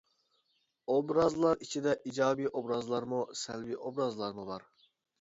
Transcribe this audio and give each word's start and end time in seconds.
ئوبرازلار 0.93 1.61
ئىچىدە 1.67 1.95
ئىجابىي 1.99 2.51
ئوبرازلارمۇ، 2.55 3.23
سەلبىي 3.45 3.81
ئوبرازلارمۇ 3.81 4.53
بار. 4.55 4.71